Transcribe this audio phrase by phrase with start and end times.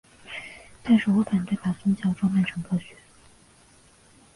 [0.81, 2.97] 但是我反对把宗教装扮成科学。